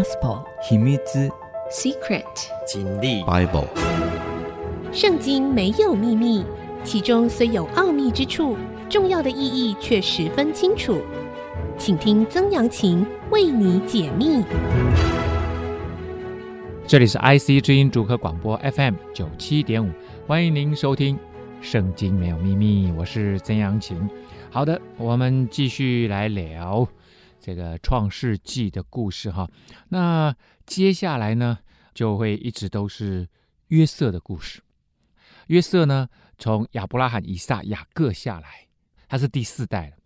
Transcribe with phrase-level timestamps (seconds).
[0.00, 0.96] Gospel 秘密
[1.70, 2.24] Secret
[2.66, 3.66] 真理 Bible
[4.90, 6.42] 圣经没有秘密，
[6.82, 8.56] 其中虽有奥秘之处，
[8.88, 11.02] 重要的意义却十分清楚。
[11.76, 14.42] 请听曾阳晴为你解密。
[16.86, 19.90] 这里是 IC 之音主客广播 FM 九七点五，
[20.26, 21.14] 欢迎您收听
[21.60, 24.08] 《圣经没有秘密》，我是曾阳晴。
[24.50, 26.88] 好的，我们继续来聊
[27.40, 29.50] 这个创世纪的故事哈。
[29.88, 30.34] 那
[30.66, 31.58] 接下来呢，
[31.94, 33.28] 就会一直都是
[33.68, 34.62] 约瑟的故事。
[35.46, 36.08] 约瑟呢，
[36.38, 38.68] 从亚伯拉罕、以撒、雅各下来，
[39.08, 39.96] 他是第四代。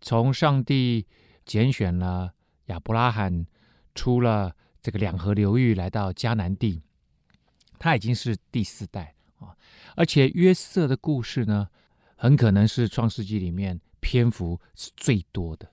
[0.00, 1.06] 从上帝
[1.44, 2.32] 拣选了
[2.66, 3.46] 亚伯拉罕，
[3.94, 6.82] 出了这个两河流域，来到迦南地，
[7.78, 9.56] 他已经是第四代啊。
[9.96, 11.68] 而且约瑟的故事呢，
[12.16, 15.70] 很可能是创世纪里面篇幅是最多的，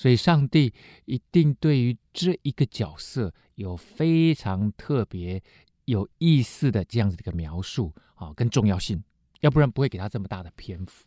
[0.00, 0.72] 所以上帝
[1.04, 5.42] 一定对于这一个角色有非常特别。
[5.86, 9.02] 有意思的这样子的一个描述啊，跟重要性，
[9.40, 11.04] 要不然不会给他这么大的篇幅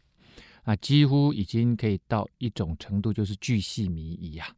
[0.63, 4.53] 啊，几乎已经可以到一种程度，就是巨细靡遗呀。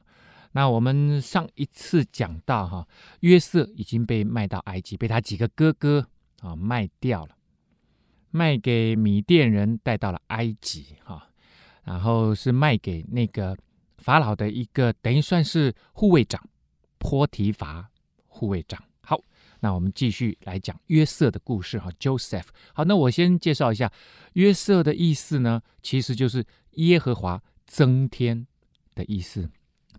[0.53, 2.87] 那我们上一次讲到哈，
[3.19, 6.07] 约瑟已经被卖到埃及，被他几个哥哥
[6.39, 7.37] 啊卖掉了，
[8.31, 11.29] 卖给米甸人，带到了埃及哈，
[11.83, 13.55] 然后是卖给那个
[14.05, 16.39] 法老的一个等于算是护卫长，
[16.99, 17.89] 波提伐
[18.27, 18.79] 护卫长。
[19.01, 19.19] 好
[19.61, 22.45] 那我们继续来讲约瑟的故事哈，Joseph。
[22.71, 23.91] 好，那我先介绍一下
[24.33, 28.45] 约瑟的意思呢，其实就是耶和华增添
[28.93, 29.49] 的意思。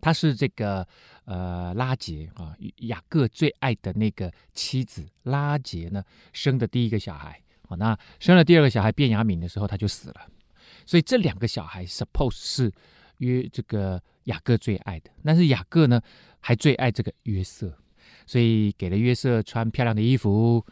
[0.00, 0.86] 他是这个
[1.24, 7.42] 呃拉杰啊，雅各最爱的那个妻子拉杰呢生的第一个小孩。
[7.66, 10.28] 好，那生了第二个小孩便雅悯的时候他就死了，
[10.86, 12.72] 所以这两个小孩 suppose 是
[13.18, 16.00] 约这个雅各最爱的，但是雅各呢
[16.40, 17.76] 还最爱这个约瑟。
[18.24, 20.64] 所以给了约瑟穿漂亮的衣服，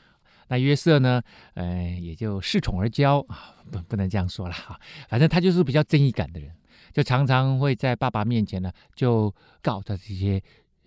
[0.48, 1.22] 那约瑟呢，
[1.54, 6.52] 呃，也就恃宠而骄啊，不不能这样说了哈，反正他就是比较正义感的人，
[6.92, 9.32] 就常常会在爸爸面前呢，就
[9.62, 10.42] 告他这些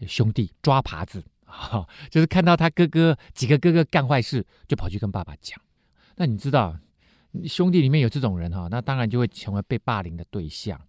[0.05, 5.57] 兄弟抓耙子啊，就是看到他哥哥几个哥哥干坏事，就跑去跟爸爸讲。
[6.17, 6.77] 那你知道，
[7.45, 10.79] 兄弟里面有这种人哈，那当然就会成为被霸凌的对象。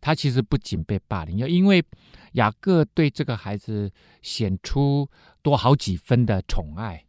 [0.00, 1.84] 他其实不仅被霸凌，要因为
[2.32, 3.90] 雅各对这个孩子
[4.22, 5.08] 显出
[5.42, 7.04] 多好几分的宠爱，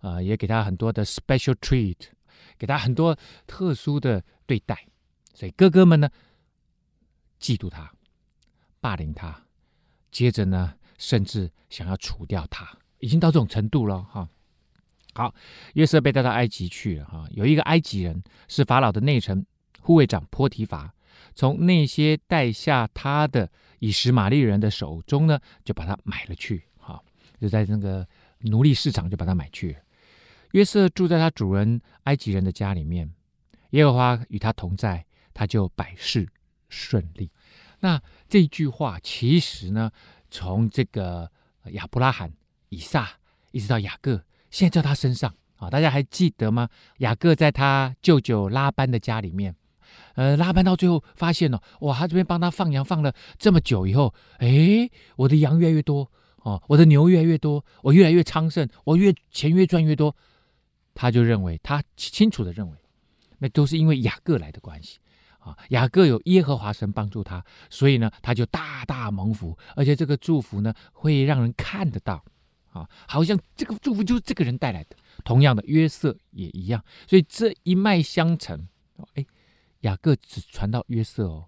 [0.00, 1.96] 呃，也给他很多的 special treat，
[2.58, 3.16] 给他很多
[3.46, 4.86] 特殊的对待，
[5.34, 6.08] 所以哥哥们呢
[7.40, 7.92] 嫉妒他，
[8.80, 9.44] 霸凌他，
[10.10, 14.28] 接着呢甚至想要除掉他，已经到这种程度了哈。
[15.14, 15.34] 好，
[15.74, 19.46] 约瑟被带到埃及去了哈，有一个埃及人是法老的内臣
[19.80, 20.92] 护卫长波提乏。
[21.36, 23.48] 从那些带下他的
[23.78, 26.98] 以实玛利人的手中呢，就把他买了去，哈，
[27.38, 28.08] 就在那个
[28.38, 29.80] 奴隶市场就把他买去了。
[30.52, 33.12] 约瑟住在他主人埃及人的家里面，
[33.70, 35.04] 耶和华与他同在，
[35.34, 36.26] 他就百事
[36.70, 37.30] 顺利。
[37.80, 39.90] 那这句话其实呢，
[40.30, 41.30] 从这个
[41.72, 42.32] 亚伯拉罕、
[42.70, 43.10] 以撒
[43.52, 46.70] 一直到雅各，现在在他身上啊，大家还记得吗？
[46.98, 49.54] 雅各在他舅舅拉班的家里面。
[50.14, 60.14] 呃，拉班到最后发现了，哇，他这边帮他放羊放了这么久以后，哎，我的羊越来越多哦，我的牛越来越多，我越来越昌盛，我越钱越赚越多，
[60.94, 62.76] 他就认为他清楚的认为，
[63.38, 64.98] 那都是因为雅各来的关系
[65.40, 72.24] 啊，雅各有耶和华神帮助他，所以呢，他就大大蒙福，而且这个祝福呢会让人看得到
[72.72, 74.96] 啊，好像这个祝福就是这个人带来的。
[75.24, 78.68] 同样的，约瑟也一样，所以这一脉相承，
[79.14, 79.26] 哎。
[79.86, 81.44] 雅各只传到约瑟哦，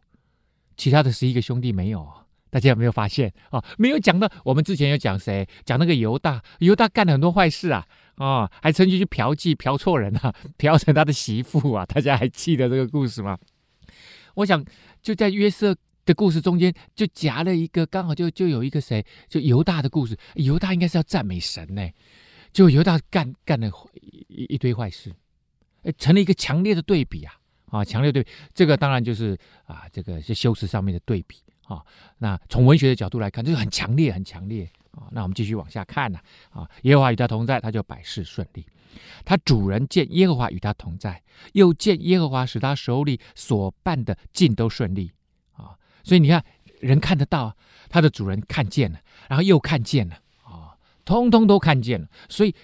[0.77, 2.09] 其他的十一个兄弟没有，
[2.51, 3.63] 大家有没有发现啊？
[3.77, 5.47] 没有讲到，我们之前有讲谁？
[5.65, 13.37] 讲那个犹大，犹大干了很多坏事啊，啊，还曾经去嫖妓，嫖错人啊， 嫖成他的媳妇啊，大家还记得这个故事吗？
[14.35, 14.65] 我想
[15.03, 15.75] 就在约瑟
[16.07, 20.17] 的故事中间，就夹了一个，刚好就就有一个谁，就犹大的故事。
[20.35, 21.91] 犹大应该是要赞美神呢，
[22.53, 23.69] 就犹大干干了
[24.29, 25.13] 一一堆坏事，
[25.99, 27.35] 成了一个强烈的对比啊。
[27.71, 31.83] 啊，强烈对比，这个当然就是啊，这个是修辞上面的对比啊。
[32.19, 35.09] 那从文学的角度来看，这个很强烈，很强烈啊。
[35.11, 36.19] 那我们继续往下看呢
[36.51, 38.65] 啊，啊，耶和华与他同在，他就百事顺利。
[39.25, 41.23] 他主人见耶和华与他同在，
[41.53, 45.13] 又见耶和华使他手里所办的尽都顺利
[45.53, 45.77] 啊。
[46.03, 46.43] 所以你看，
[46.81, 47.55] 人看得到，
[47.91, 48.99] 他的主人看见了，
[49.29, 50.75] 然后又看见了啊，
[51.05, 52.55] 通通都看见了，所以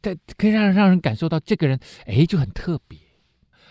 [0.00, 2.98] 他可以让让人感受到这个人哎就很特别。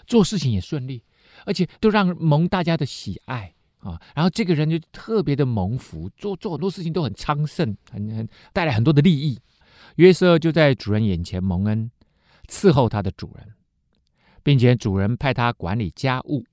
[0.06, 1.04] 做事情也顺利，
[1.46, 9.40] 而且都让蒙大家的喜爱啊，然后这个人就特别的蒙福，做做很多事情都很昌盛，很很带来很多的利益。
[9.98, 11.90] 约瑟就在主人眼前蒙恩，
[12.48, 13.54] 伺候他的主人，
[14.44, 16.44] 并且主人派他管理家务，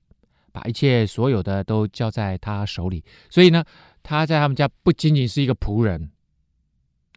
[0.51, 3.03] 把一切所有的都交在他手里。
[3.29, 3.63] 所以呢，
[4.01, 6.11] 他在他们家不仅仅是一个仆人，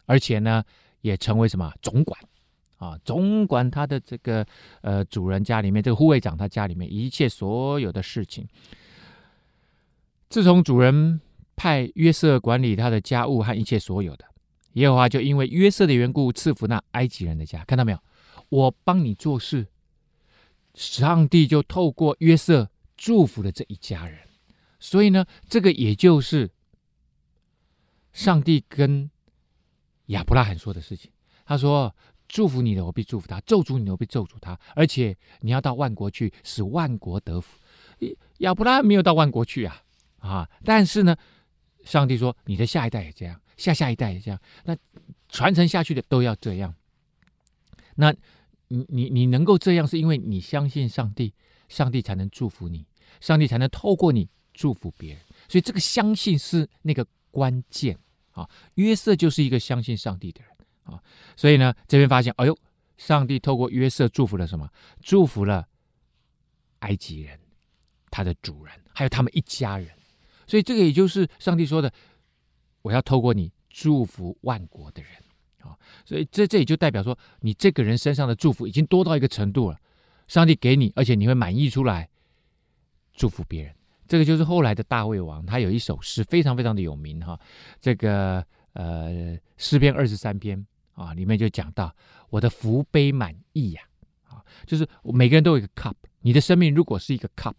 [0.07, 0.65] 而且呢，
[1.03, 2.19] 也成为什么总管
[2.77, 4.47] 啊，总管他的这个
[4.83, 8.47] 呃主人家里面这个护卫长他家里面一切所有的事情。
[10.29, 11.21] 自从主人
[11.55, 14.25] 派约瑟管理他的家务和一切所有的。
[14.73, 17.99] 耶和华就因为约瑟的缘故赐福那埃及人的家，看到没有？
[18.51, 19.67] 我帮你做事，
[20.75, 24.19] 上帝就透过约瑟祝福了这一家人。
[24.79, 26.51] 所以呢，这个也就是
[28.13, 29.11] 上帝跟
[30.07, 31.11] 亚伯拉罕说的事情。
[31.47, 31.95] 他说
[32.29, 34.59] ：“祝福你的，我必祝福他；咒诅你的，我必咒诅他。
[34.75, 37.59] 而且你要到万国去，使万国得福。”
[38.39, 39.83] 亚伯拉罕没有到万国去啊，
[40.19, 40.51] 啊！
[40.65, 41.17] 但是呢，
[41.85, 44.77] 上帝说：“你的下一代也这样。”下下一代也这样，那
[45.31, 46.75] 传承下去的都要这样。
[47.95, 48.15] 那
[48.69, 51.33] 你你你能够这样，是因为你相信上帝，
[51.71, 52.85] 上帝才能祝福你，
[53.19, 55.23] 上帝才能透过你祝福别人。
[55.49, 57.99] 所以这个相信是那个关键
[58.33, 58.47] 啊。
[58.75, 60.51] 约瑟就是一个相信上帝的人
[60.87, 60.99] 啊。
[61.37, 62.59] 所以呢，这边发现，哎呦，
[62.97, 64.69] 上帝透过约瑟祝福了什么？
[65.03, 65.67] 祝福了
[66.79, 67.39] 埃及人，
[68.11, 69.89] 他的主人，还有他们一家人。
[70.47, 71.93] 所以这个也就是上帝说的。
[72.83, 75.11] 我要透过你祝福万国的人，
[75.59, 79.77] 啊，所以这这也就代表说，你这个人身上的祝福已经多到一个程度了，
[80.29, 82.09] 上帝给你，而且你会满意出来
[83.13, 83.75] 祝福别人。
[84.07, 87.37] 这个就是后来的大卫王，他有一首诗非常非常的有名哈，
[87.81, 90.65] 这个呃诗篇二十三篇
[90.97, 91.95] 啊，里面就讲到
[92.29, 93.83] 我的福杯满溢呀，
[94.25, 97.55] 啊，就是每个人都有一个 cup，你的生命如果是一个 cup，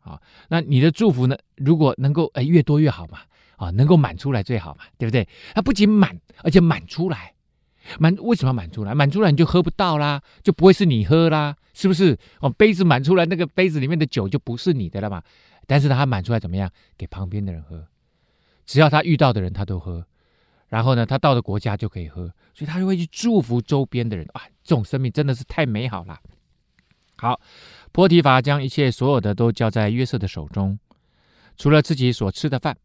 [0.00, 3.18] 啊，那你的祝福呢，如果能够哎越多越好嘛。
[3.56, 5.26] 啊，能够满出来最好嘛，对不对？
[5.54, 7.32] 它不仅满，而且满出来，
[8.00, 8.92] 满为什么满出来？
[8.92, 12.18] 满出来你就喝不到啦，就不会是你喝啦，是不是？
[12.40, 15.22] 哦，杯子满出来，那个杯子里面的酒就不是你的了嘛。
[15.68, 16.68] 但是它满出来怎么样？
[16.98, 17.86] 给旁边的人喝，
[18.66, 20.04] 只要他遇到的人他都喝，
[20.68, 24.26] 然后呢，他到了国家就可以喝，所以他就会去祝福周边的人。
[24.32, 26.18] 啊，这种生命真的是太美好了。
[27.16, 27.40] 好，
[27.92, 30.78] 波提乏将一切所有的都交在约瑟的手中，
[31.56, 32.76] 除了自己所吃的饭。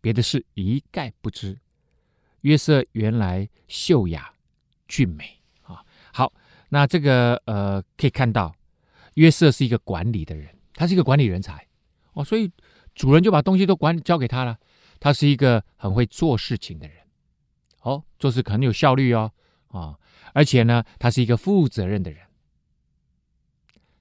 [0.00, 1.56] 别的事一概不知。
[2.40, 4.32] 约瑟原来秀雅
[4.88, 5.80] 俊美啊，
[6.12, 6.32] 好，
[6.70, 8.52] 那这个呃可以看到，
[9.14, 11.64] 约瑟是一个管理的人，他是一个管理人才
[12.14, 12.50] 哦，所以
[12.96, 14.58] 主人就把东西都管交给他了。
[14.98, 16.96] 他是一个很会做事情的人，
[17.82, 19.30] 哦，做事很有效率哦
[19.68, 19.98] 啊，
[20.32, 22.20] 而且呢，他是一个负责任的人。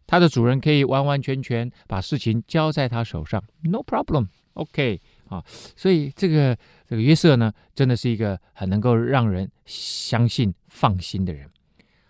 [0.07, 5.01] 他的主人可以完完全全把事情交在他手上，no problem，OK。
[5.29, 5.41] 啊，
[5.77, 11.49] 所以这个这个约瑟呢，真的是一个很能够让人相信放心的人。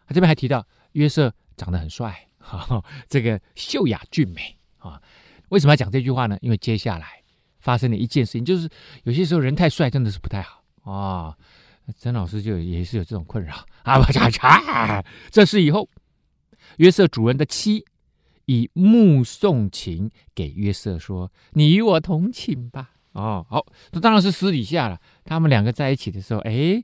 [0.08, 5.00] 他这边还提到约瑟长得很帅，哈， 这个秀雅俊美啊。
[5.50, 6.36] 为什么要讲这句话呢？
[6.42, 7.22] 因为接下来
[7.60, 8.68] 发生了一件事情，就是
[9.04, 11.38] 有些时候人太帅真的是不太好啊。
[11.98, 13.98] 曾老师就也是有这种困扰啊。
[13.98, 15.90] 我查查，这是以后
[16.78, 17.86] 约瑟主人的妻
[18.46, 24.98] 以目送情给约瑟说：“你与我同寝吧。”哦，好，这当然是私底下了。
[25.26, 26.82] 他们两个在一起的时候，哎，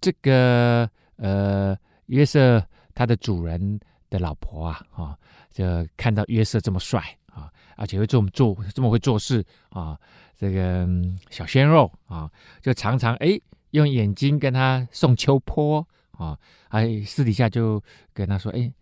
[0.00, 2.60] 这个呃，约瑟
[2.92, 3.78] 他的主人
[4.08, 5.18] 的老婆啊，啊、哦，
[5.52, 5.64] 就
[5.96, 9.96] 看到约瑟这么帅啊、而且会这么做，这么会做事啊、
[10.36, 10.88] 这个、
[11.30, 12.28] 小鲜肉啊、
[12.60, 18.72] 就常常哎用眼睛跟他送秋波啊，哎，私底下就跟他说，哎。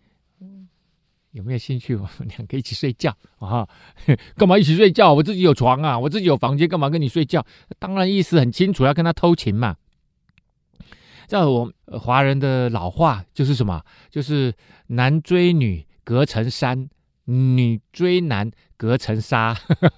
[1.33, 1.95] 有没有兴趣？
[1.95, 3.69] 我们两个一起睡觉啊？
[4.37, 5.13] 干嘛一起睡觉？
[5.13, 7.45] 我自己有床啊，我自己有房间，干嘛跟你睡觉？
[7.79, 9.77] 当然意思很清楚，要跟他偷情嘛。
[11.27, 13.85] 在我华人的老话就是什么？
[14.11, 14.53] 就是
[14.89, 16.89] 男追女隔层山，
[17.27, 19.55] 女追男隔层纱，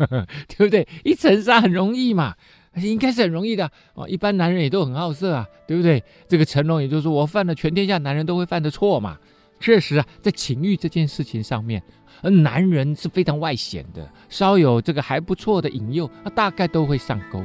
[0.49, 0.87] 对不对？
[1.05, 2.35] 一层纱很容易嘛，
[2.77, 4.09] 应该是很容易的哦。
[4.09, 6.03] 一般男人也都很好色啊，对不对？
[6.29, 9.19] 这个成龙也就是说我犯了全天下男人都会犯的错嘛。
[9.59, 11.83] 确实啊，在情欲这件事情上面，
[12.23, 17.45] 而男人是非常外显的，稍有这个还不错的引诱，他大概都会上钩。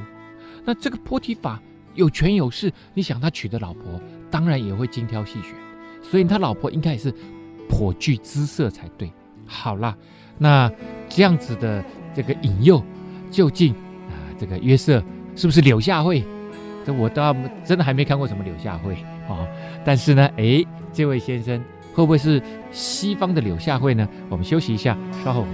[0.63, 1.62] 那这个波提法
[1.94, 4.00] 有权有势，你想他娶的老婆，
[4.32, 5.53] 当然也会精挑细选，
[6.01, 7.13] 所以他老婆应该也是
[7.67, 9.12] 颇具姿色才对。
[9.46, 9.98] 好啦，
[10.38, 10.72] 那
[11.10, 11.84] 这样子的
[12.15, 12.82] 这个引诱，
[13.29, 15.03] 究竟啊，这个约瑟
[15.36, 16.24] 是不是柳下惠？
[16.86, 19.48] 这我倒真的还没看过什么柳下惠、哦。
[19.84, 21.62] 但是呢，诶，这位先生。
[21.94, 22.42] 会不会是
[22.74, 24.06] 西方的柳下惠呢？
[24.30, 25.46] 我们休息一下，稍后。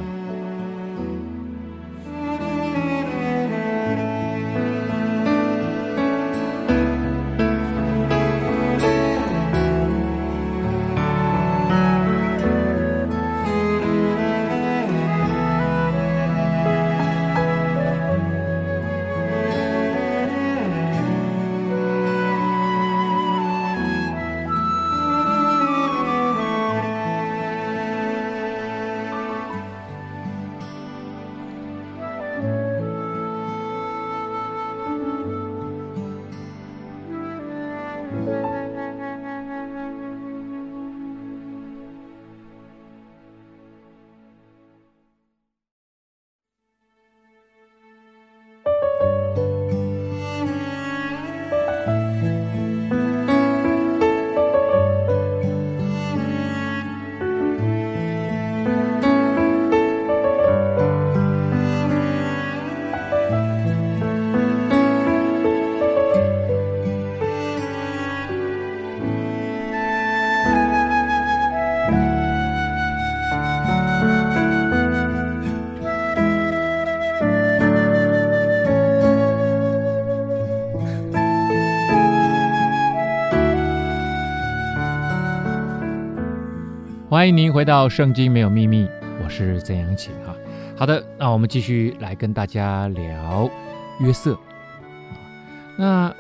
[87.22, 88.86] 欢迎您回到《圣经没有秘密》，
[89.24, 90.36] 我是曾阳晴哈。
[90.76, 93.48] 好的，那我们继续来跟大家聊
[94.00, 94.36] 约瑟。
[95.78, 96.12] 那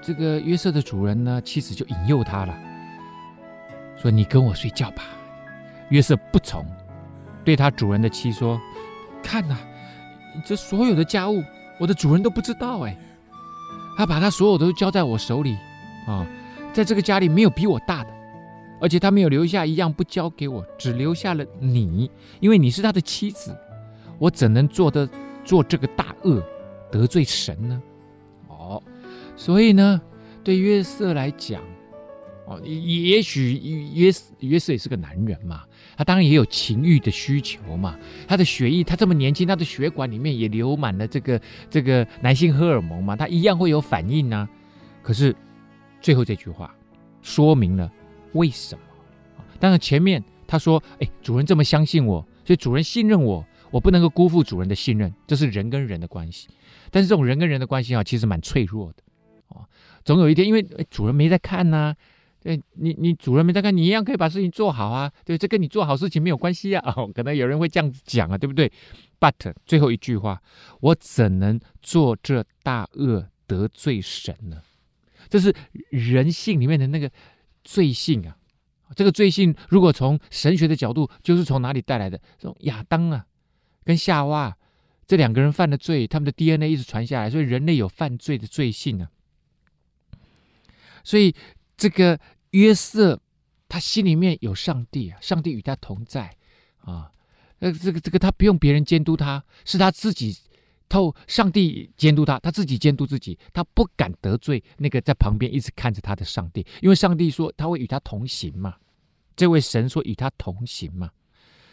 [0.00, 2.56] 这个约瑟的主人呢，妻子就引诱他了，
[3.96, 5.02] 说：“你跟我睡觉吧。”
[5.90, 6.64] 约瑟不从，
[7.44, 8.56] 对他主人的妻说
[9.24, 9.56] ：“看呐，
[10.44, 11.42] 这所有的家务，
[11.80, 12.96] 我的主人都不知道哎。
[13.98, 15.56] 他把他所有都交在我手里
[16.06, 16.24] 啊，
[16.72, 18.10] 在这个家里没有比我大的，
[18.80, 23.56] 而且他没有留下一样不交给我，只留下了你，因为你是他的妻子。”
[24.18, 25.06] 我怎能做的
[25.44, 26.42] 做这个大恶，
[26.90, 27.82] 得罪神呢？
[28.48, 28.82] 哦，
[29.36, 30.00] 所以呢，
[30.42, 31.62] 对约瑟来讲，
[32.46, 33.52] 哦，也许
[33.92, 35.64] 约约瑟也是个男人嘛，
[35.98, 37.94] 他当然也有情欲的需求嘛。
[38.26, 44.48] 他的血液，他这么年轻，他的血管里面也流满了这个这个男性荷尔蒙嘛，他一样会有反应呢、啊。
[45.02, 45.36] 可是
[46.00, 46.74] 最后这句话
[47.20, 47.92] 说明了
[48.32, 48.82] 为什么？
[49.58, 56.48] 当然前面他说：“哎，主人这么相信我，所以主人信任我。”我不能够辜负主人的信任，这是人跟人的关系。
[56.90, 59.02] 但是这种人跟人的关系啊，其实蛮脆弱的
[59.48, 59.66] 哦。
[60.04, 61.96] 总有一天，因为主人没在看呐、啊，
[62.40, 65.12] 对你，你主人没在看，你一样可以把事情做好啊。
[65.24, 66.82] 对，这跟你做好事情没有关系啊。
[66.96, 68.70] 哦，可能有人会这样子讲啊，对不对
[69.18, 70.40] ？But 最后一句话，
[70.80, 74.62] 我怎能做这大恶得罪神呢？
[75.28, 75.52] 这是
[75.90, 77.10] 人性里面的那个
[77.66, 78.38] 罪性啊。
[78.94, 82.18] 这个罪性，如果从神学的角度，就是从哪里带来的？
[82.38, 83.26] 从亚当啊。
[83.84, 84.56] 跟夏娃
[85.06, 89.10] 这两个人犯的罪，他们的 DNA 一直传下来，所以人类有犯罪的罪性啊。
[91.04, 91.34] 所以
[91.76, 92.18] 这个
[92.50, 93.20] 约瑟，
[93.68, 96.36] 他心里面有上帝啊，上帝与他同在
[96.78, 97.12] 啊。
[97.60, 100.36] 那，这个这个他不用别人监督他，是他自己
[100.88, 108.76] 透上帝监督他，他自己监督自己，他不敢得罪那个在旁边一直看着他的上帝，因为上帝说他会与他同行嘛。
[109.34, 111.10] 这位神说与他同行嘛。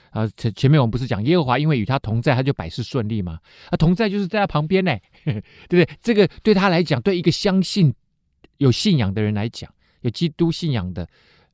[0.09, 3.39] 啊，前前面我们不是讲耶和华因为与他同在，他就百事顺利嘛？
[3.69, 5.89] 啊，同在就是在他旁边呢， 对不对？
[6.03, 7.91] 这个对他来讲，对一个相信、
[8.57, 11.09] 有信仰的人来讲，有基督信仰的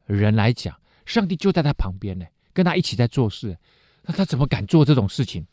[0.08, 0.76] 人来讲，
[1.06, 3.58] 上帝就在他旁边呢，跟他一起在做事。
[4.04, 5.46] 那他怎么敢做这种事情？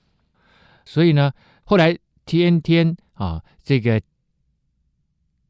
[0.84, 1.32] 所以呢，
[1.66, 4.00] 后来天天啊，这个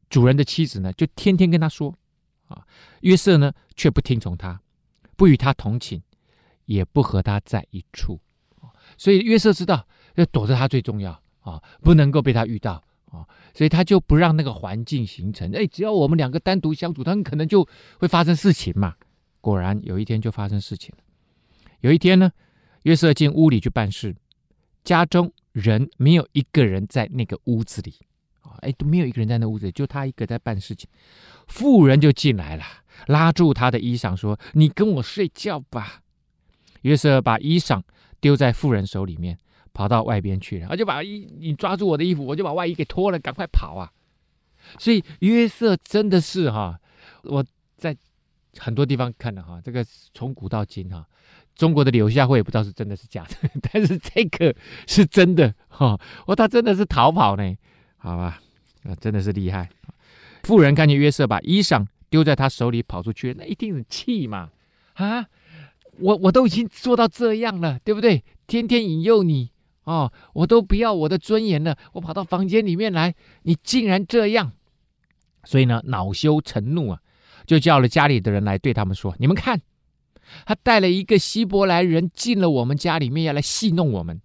[0.09, 1.95] 主人的妻子呢，就天天跟他说
[2.47, 2.67] 啊，
[2.99, 4.61] 约瑟呢却不听从他，
[5.15, 6.03] 不与他同寝。
[6.67, 8.19] 也不和他在一处，
[8.97, 15.49] 所以约瑟知道要躲着他最重要啊，不能够被他遇到啊，所以他就不让那个环境形成。
[15.53, 17.65] 哎，只要我们两个单独相处，他很可能就
[17.99, 18.95] 会发生事情嘛。
[19.39, 21.03] 果然有一天就发生事情了。
[21.79, 22.29] 有一天呢，
[22.83, 24.13] 约瑟进屋里去办事，
[24.83, 27.95] 家中人没有一个人在那个屋子里
[28.41, 30.87] 啊，哎，都没有一个人在那屋子里，就他一个在办事情。
[31.47, 32.63] 妇人就进来了，
[33.07, 36.01] 拉住他的衣裳说：“你跟我睡觉吧。”
[36.83, 37.81] 约瑟把衣裳
[38.19, 39.37] 丢在妇人手里面，
[39.73, 40.67] 跑到外边去了。
[40.67, 43.91] 他就把衣，你抓住我的衣服，我就把外衣给脱了，赶快跑啊！
[44.77, 46.79] 所以约瑟真的是哈，
[47.23, 47.43] 我
[47.77, 47.95] 在
[48.57, 49.83] 很多地方看了哈，这个
[50.13, 51.07] 从古到今哈，
[51.57, 57.55] 中国的柳下惠也不知道是真的是假的， 但是这个是真的哈，我他真的是逃跑呢，
[57.97, 58.39] 好吧，
[58.83, 59.69] 啊，真的是厉害。
[60.43, 64.49] 妇人看见约瑟把衣裳丢在他手里跑出去，那一定是气嘛，
[64.93, 65.25] 啊！
[65.99, 68.23] 我我都已经做到这样了，对不对？
[68.45, 69.49] 天天引诱你
[69.83, 71.75] 哦，我都不要我的尊严了。
[71.93, 74.51] 我跑到房间里面来，你竟然这样，
[75.43, 77.01] 所以呢，恼羞成怒啊，
[77.47, 79.59] 就叫了家里的人来对他们说：“你们看，
[80.45, 84.21] 他带了一个希伯来人进了我们家里面，要来戏弄我们。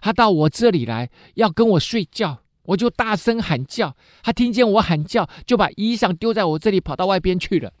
[0.00, 3.96] 他到我这里来要跟我睡觉，我就大声喊叫。
[4.22, 7.72] 他听见我喊叫，就把衣裳丢在我这里，跑到外边去了。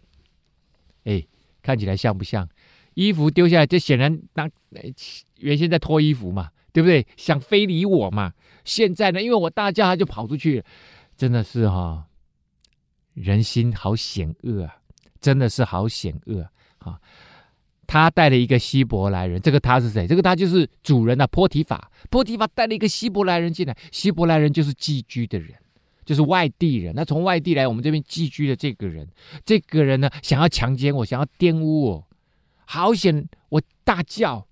[1.04, 1.24] 哎，
[1.62, 2.48] 看起来像不像？”
[2.94, 4.48] 衣服丢下来，这显然当
[5.38, 7.04] 原先在脱衣服嘛，对不对？
[7.16, 8.32] 想非礼我嘛。
[8.64, 10.64] 现在呢，因为我大叫，他就跑出去了。
[11.16, 12.06] 真的是哈、
[13.14, 14.76] 人心好险恶啊！
[15.20, 16.42] 真的是好险恶
[16.78, 16.92] 啊！
[16.92, 17.00] 啊，
[17.94, 20.04] 他带了一个希伯来人，这个他是谁？
[20.04, 21.92] 这个他就是主人啊，波提法。
[22.10, 25.54] 波提法带了一个希伯来人进来，希伯来人就是寄居的人，
[26.04, 26.92] 就是外地人。
[26.96, 29.06] 那从外地来我们这边寄居的这个人，
[29.44, 32.08] 这个人呢，想要强奸我，想要玷污我。
[32.64, 33.28] 好险！
[33.50, 34.44] 我大叫，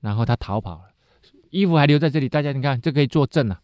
[0.00, 0.84] 然后他逃跑了，
[1.50, 2.30] 衣服还留在这里。
[2.30, 3.60] 大家你看，这可以作证啊。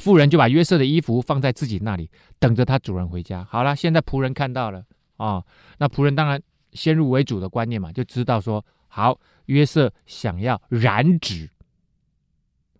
[0.00, 2.10] 妇人就把约瑟的衣服放在自己那里，
[2.40, 3.44] 等着他主人回家。
[3.44, 4.80] 好了，现在仆人看到了
[5.16, 5.46] 啊、哦，
[5.78, 6.42] 那仆人当然
[6.76, 11.50] 先入为主的观念嘛，就知道说，好，约瑟想要染指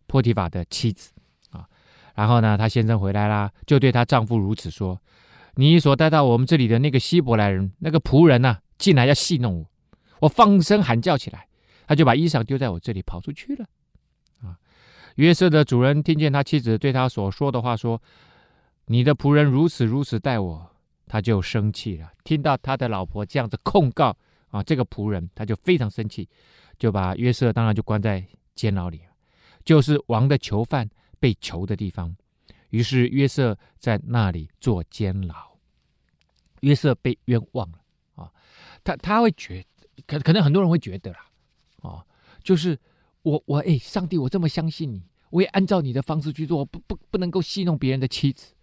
[0.07, 1.13] 波提法的妻子
[1.51, 1.67] 啊、
[2.15, 5.01] 然后呢，他先生回来啦，就对他丈夫如此说
[5.57, 9.67] ：“你所带到我们这里的那个希伯来人，那个仆人呐、啊。”进来要戏弄我，
[10.21, 11.49] 我放声喊叫起来，
[11.87, 13.65] 他就把衣裳丢在我这里，跑出去了。
[14.43, 14.55] 啊，
[15.15, 18.03] 约瑟的主人听见他妻子对他所说的话，说
[18.85, 20.71] ：“你的仆人如此如此待我。”
[21.07, 22.13] 他就生气了。
[22.25, 24.17] 听到他的老婆这样子控告
[24.49, 26.29] 啊，这个仆人，他就非常生气，
[26.79, 29.01] 就把约瑟当然就关在监牢里，
[29.65, 32.15] 就是王的囚犯被囚的地方。
[32.71, 35.35] 于是约瑟在那里做监牢。
[36.61, 37.79] 约瑟被冤枉了
[38.15, 38.33] 啊！
[38.83, 39.65] 他他会觉
[40.07, 41.19] 可可能很多人会觉得啦，
[41.83, 42.05] 啊，
[42.43, 42.77] 就是
[43.23, 48.55] 我我哎，上帝，我这么相信你，我也按照你的方式去做，不不不能够戏弄别人的妻子。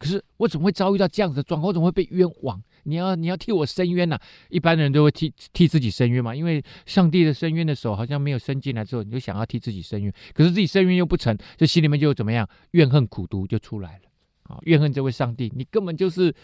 [0.00, 1.68] 可是我怎么会遭遇到这样子的状况？
[1.68, 2.58] 我怎么会被冤枉？
[2.84, 14.58] 你要你要替我伸冤呐、一般人都会替替自己伸冤嘛，因为上帝的伸冤的手好像没有伸进来之后，你就想要替自己伸冤，可是自己伸冤又不成，这心里面就怎么样，怨恨苦毒就出来了啊！
[14.62, 16.34] 怨恨这位上帝，你根本就是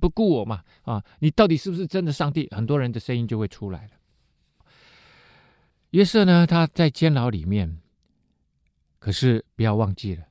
[0.00, 1.00] 不顾我嘛啊！
[1.20, 2.48] 你到底是不是真的上帝？
[2.50, 3.90] 很多人的声音就会出来了。
[5.90, 7.78] 约瑟呢，他在监牢里面，
[8.98, 10.24] 可是不要忘记了，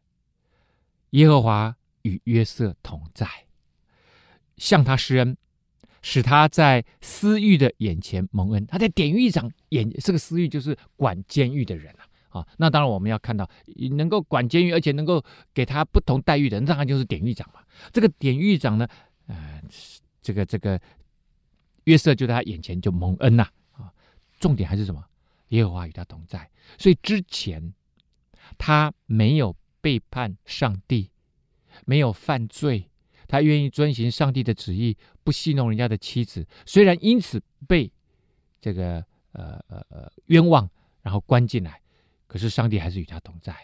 [1.11, 1.77] 耶和华。
[2.03, 3.27] 与约瑟同在，
[4.57, 5.37] 向他施恩，
[6.01, 8.65] 使他在私狱的眼前蒙恩。
[8.65, 12.05] 他在典狱长眼，这个私狱就是管监狱的人啊。
[12.29, 13.49] 啊，那当然我们要看到，
[13.97, 17.61] 能够管监狱，而且能够给他不同待遇的人，当然就是典狱长嘛。
[17.91, 18.87] 这个典狱长呢，
[19.27, 19.61] 呃，
[20.21, 20.79] 这个这个
[21.85, 23.47] 约瑟就在他眼前就蒙恩呐。
[23.71, 23.91] 啊，
[24.39, 25.03] 重点还是什么？
[25.49, 27.73] 耶和华与他同在，所以之前
[28.57, 31.09] 他没有背叛上帝。
[31.85, 32.89] 没有犯罪，
[33.27, 36.45] 他愿意遵行上帝的旨意，不戏弄人家的妻子。
[36.65, 37.91] 虽然因此被
[38.59, 40.69] 这个呃呃呃冤枉，
[41.01, 41.81] 然后关进来，
[42.27, 43.55] 可是上帝还是与他同在，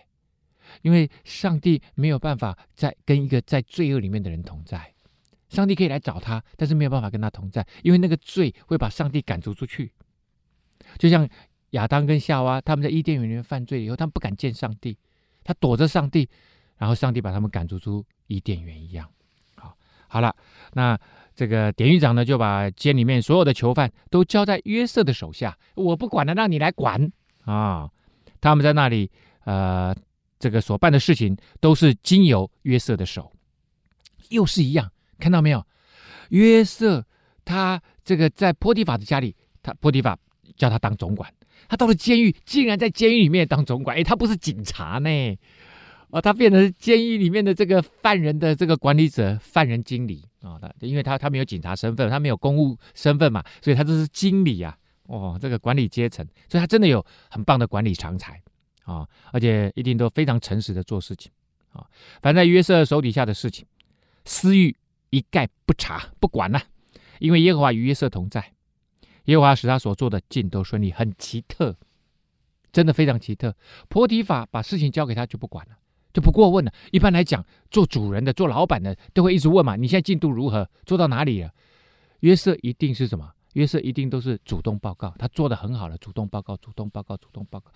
[0.81, 4.93] 因为上帝没有办法在跟一个在罪恶里面的人同在。
[5.49, 9.91] 上帝可以来找他，但是没有办法跟他同在，因为那个罪会把上帝赶逐出去。
[10.97, 11.29] 就像
[11.71, 14.97] 亚当跟夏娃他们在伊甸园里面犯罪以后，他们不敢见上帝，
[15.43, 16.27] 他躲着上帝。
[16.77, 19.09] 然后上帝把他们赶逐出伊甸园一样，
[19.55, 19.75] 好，
[20.07, 20.35] 好了，
[20.73, 20.99] 那
[21.35, 27.11] 这个典狱长呢，就把监里面所有的囚犯都交在约瑟的手下，我不管了，让你来管
[27.45, 27.89] 啊！
[28.41, 29.09] 他们在那里，
[29.45, 29.95] 呃，
[30.37, 33.31] 这个所办的事情都是经由约瑟的手，
[34.29, 35.65] 又是一样，看到没有？
[36.29, 37.05] 约瑟
[37.45, 40.17] 他这个在波提法的家里，他波提法
[40.55, 41.33] 叫他当总管，
[41.67, 45.37] 他到了监狱，竟然在监狱里面当总管，哎，他不是警察呢。
[46.13, 58.39] 哦，他变成监狱里面的这个犯人的这个管理者、犯人经理啊，他、因为他他没有警察身份，他没有公务身份嘛，所以他就是经理啊，哦，这个管理阶层，所以他真的有很棒的管理长才
[58.83, 61.31] 啊、而且一定都非常诚实的做事情
[61.71, 61.87] 啊、哦。
[62.21, 63.65] 反正在约瑟手底下的事情，
[64.23, 64.75] 私欲
[65.09, 66.61] 一概不查不管了、
[67.17, 68.53] 因为耶和华与约瑟同在，
[69.25, 71.75] 耶和华使他所做的尽都顺利，很奇特，
[72.71, 73.55] 真的非常奇特。
[73.89, 75.77] 波提法把事情交给他就不管了。
[76.13, 76.71] 就不过问了。
[76.91, 80.69] 一般来讲，做主人的、做老板的都会一直问嘛：“你现在进度如何？
[80.85, 81.51] 做到哪里了？”
[82.21, 83.31] 约瑟一定是什么？
[83.53, 87.71] 约瑟一定都是主动报告，他做的很好了，主动报告，主动报告，主动报告，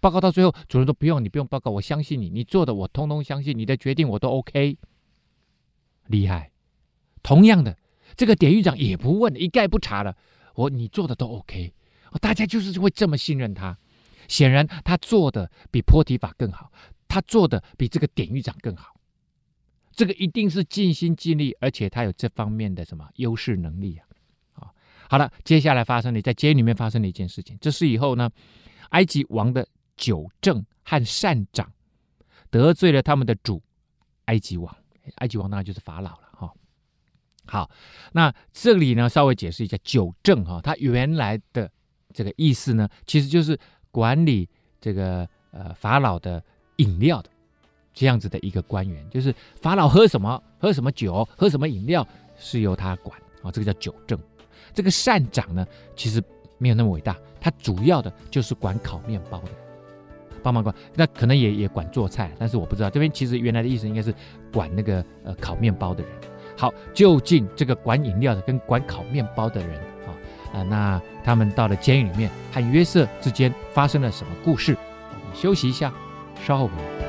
[0.00, 4.76] 报告到最后，主人都不用你不用报告，我相信你，你做的我通通相信，你的决定我都 OK，
[6.08, 6.50] 厉害。
[7.22, 7.78] 同样的，
[8.16, 10.14] 这个典狱长也不问，一概不查了，
[10.54, 11.72] 我你做的都 OK，
[12.20, 13.78] 大家就是会这么信任他。
[14.28, 16.70] 显然，他做的比波提法更好。
[17.12, 18.94] 他做的比这个典狱长更好，
[19.92, 24.08] 这个一定是尽心尽力，而且他有这方面的什么优势能力啊？
[24.54, 24.72] 啊，
[25.10, 27.58] 好了，接下来发生了在监狱里面发生了一件事情。
[27.60, 28.30] 这是以后呢，
[28.92, 31.70] 埃及王的九政和善长
[32.50, 33.62] 得罪了他们的主
[34.24, 34.74] 埃及王，
[35.16, 36.50] 埃及王当然就是法老了哈。
[37.44, 37.70] 好，
[38.12, 41.70] 那这里呢稍微解释一下九政哈，它原来的
[42.14, 44.48] 这个意思呢，其实就是管理
[44.80, 46.42] 这个呃法老的。
[46.82, 47.30] 饮料的
[47.94, 52.06] 这样子的一个官员，就是法老喝什么，喝什么酒，喝什么饮料，
[52.38, 54.18] 是由他管啊、这个叫酒政。
[54.74, 56.22] 这个膳长呢，其实
[56.58, 59.50] 没有那么伟大，他主要的就是管烤面包的，
[60.42, 60.74] 帮忙管。
[60.94, 64.14] 那可能也也管做菜，但是我不知道这边其实原来的意思应该是
[64.52, 66.12] 管那个呃烤面包的人。
[66.56, 70.08] 好，究竟这个管饮料的跟管烤面包的人啊
[70.54, 74.76] 啊、那他们到了监狱里面和约瑟之间发生了什么故事？
[75.10, 75.92] 我们休息一下。
[76.42, 77.01] 稍后。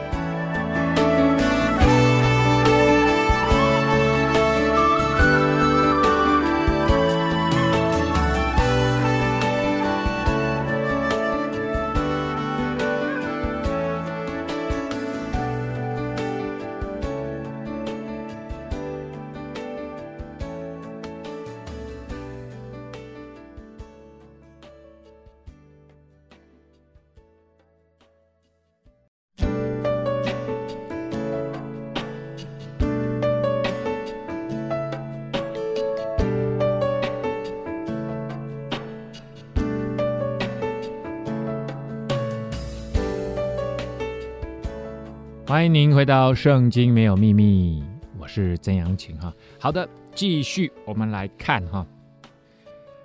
[45.46, 47.82] 欢迎您回到《圣经没有秘密》，
[48.18, 49.34] 我是曾阳晴哈。
[49.60, 51.86] 好的，继续我们来看哈。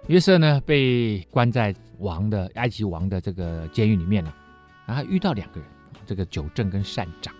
[0.06, 4.32] 约瑟呢被关在王的埃及王的这个监狱里面了，
[4.86, 5.68] 然后遇到两个人，
[6.06, 7.34] 这个酒政跟膳长，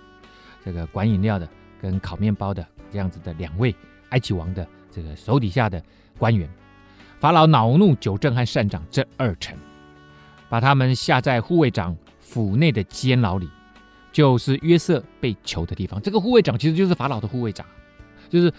[0.64, 1.48] 这个管饮料的
[1.80, 3.72] 跟烤面包的这样子的两位
[4.08, 5.80] 埃及王的这个手底下的
[6.18, 6.50] 官员。
[7.20, 9.56] 法老恼怒酒政和膳长这二臣，
[10.48, 13.48] 把他们下在护卫长府内的监牢里，
[14.18, 16.02] 就是约瑟被囚的地方。
[16.02, 17.64] 这个护卫长其实就是法老的护卫长，
[18.28, 18.52] 就是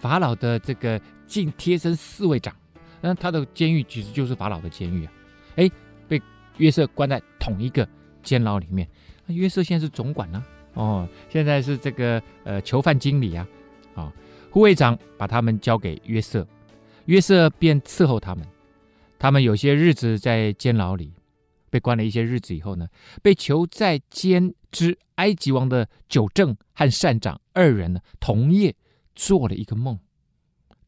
[0.00, 2.52] 法老的这个近贴身侍卫长。
[3.00, 5.12] 那他的监狱其实就是法老的监狱啊。
[5.54, 5.70] 哎，
[6.08, 6.20] 被
[6.56, 7.88] 约瑟关在同一个
[8.24, 8.88] 监牢里面。
[9.28, 13.46] 约瑟现在是总管呢、啊，哦，现在是这个呃囚犯经理啊。
[13.94, 14.12] 啊、哦，
[14.50, 16.44] 护卫长把他们交给约瑟。
[17.04, 18.44] 约瑟便伺候他们，
[19.16, 21.12] 他们有些日子在监牢里，
[21.70, 22.88] 被关了一些日子以后呢，
[23.22, 28.74] 被囚在监之埃及王的九正和善长二人呢，同夜
[29.14, 29.96] 做了一个梦，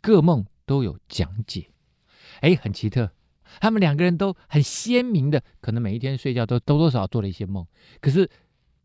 [0.00, 1.68] 各梦都有讲解，
[2.40, 3.08] 哎，很奇特，
[3.60, 7.64] 他们两个人都很鲜明的，可能每一天睡觉都多多少少做了一些梦，
[8.00, 8.28] 可是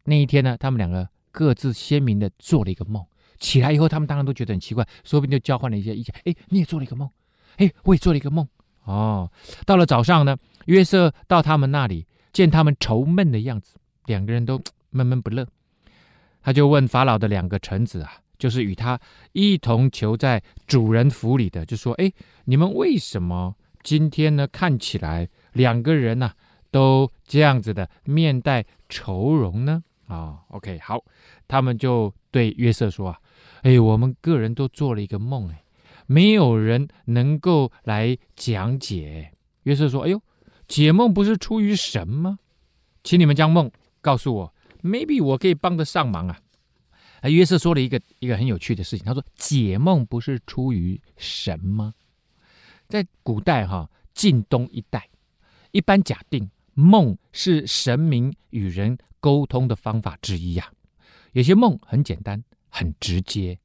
[0.04, 3.04] 那一天呢，他们两个各自鲜明的做了一个梦，
[3.40, 7.10] 起来以后，他们当然都觉得很奇怪，说不定就交换了一些意见，哎，你也做了一个梦。
[7.58, 8.48] 哎，我也做了一个梦
[8.86, 9.30] 哦。
[9.66, 10.38] 到了早上呢，
[10.68, 14.58] 约瑟到他们那里，见他们愁闷的样子，两个人都
[14.92, 15.46] 闷闷不乐。
[16.44, 19.00] 他就问法老的两个臣子啊，就是与他
[19.32, 22.12] 一同囚在主人府里的，就说：“哎，
[22.46, 24.48] 你们为什么今天呢？
[24.48, 26.32] 看起来两个人呢、
[26.70, 31.04] 都这样子的面带愁容呢？”啊、，OK，好，
[31.48, 33.20] 他们就对约瑟说：“啊，
[33.62, 35.64] 哎，我们个人都做了一个梦，哎。”
[36.08, 39.32] 没有人能够来讲解。
[39.64, 40.22] 约瑟说：“哎呦，
[40.68, 42.40] 解梦不是出于神吗？
[43.04, 46.40] 请你们将梦告诉我，maybe 我可以帮得上忙啊。”
[47.22, 51.94] 啊，约瑟说了一个一个很有趣的事情，他说：“解梦不是出于神吗？”
[52.90, 55.08] 在古代哈，近东一带，
[55.72, 60.72] 一般假定梦是神明与人沟通的方法之一呀。
[61.34, 63.60] 有些梦很简单，很直接。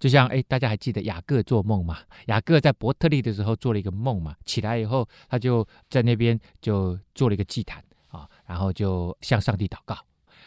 [0.00, 1.98] 就像哎，大家还记得雅各做梦吗？
[2.26, 9.96] 雅各在伯特利的时候做了一个梦嘛，起来以后他就在那边就做了一个祭坛啊，然后就向上帝祷告。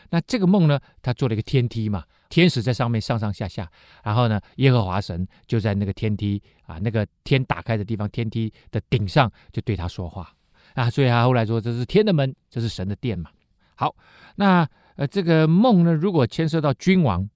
[0.09, 3.69] 那这个梦呢，他做了一个天梯嘛，天使在上面上上下下，
[4.03, 10.31] 然后呢，耶和华神就在那个天梯啊，那个天打开的地方，天梯的顶上就对他说话
[10.73, 13.29] 啊，所以他后来说这是天的门，这是神的殿嘛。
[13.75, 13.95] 好，
[14.35, 17.29] 那呃这个梦呢，如果牵涉到君王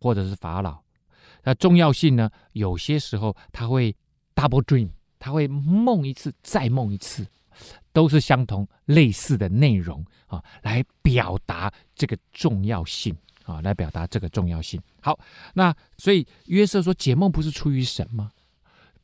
[0.00, 0.78] 或者是法老。
[1.42, 2.28] 那重要性呢？
[2.52, 3.96] 有些时候他会
[4.34, 7.26] double dream，他会梦一次再梦一次，
[7.92, 14.80] 都是相同类似的内容啊，来表达这个重要性啊，来表达这个重要性。
[15.00, 15.18] 好，
[15.54, 18.30] 那所以约瑟说解梦不是出于神吗？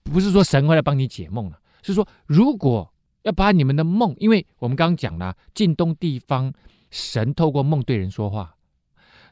[0.03, 2.92] 不是说神会来帮你解梦了，是说如果
[3.23, 6.53] 要把你们的梦，因为我们刚刚讲了近东地方
[6.90, 8.57] 神透过梦对人说话，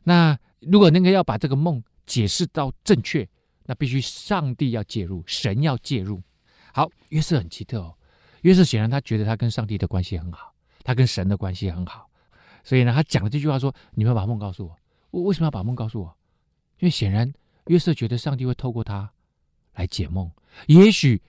[0.04, 1.82] 那如果那个要把这个梦。
[2.06, 3.26] 解释到正确，
[3.64, 6.22] 那必须上帝要介入，神要介入。
[6.74, 7.96] 好，约瑟很奇特哦。
[8.44, 10.52] 约瑟显然他觉得他跟上帝的关系很好，
[10.83, 12.09] 他跟神的关系很好，
[12.62, 14.76] 所以呢，他讲了这句话说：“你们把梦告诉我。”
[15.11, 16.16] 我为什么要把梦告诉我？
[16.78, 17.33] 因为显然
[17.68, 19.11] 约瑟觉得上帝会透过他
[19.74, 20.30] 来解梦。
[20.66, 21.20] 也许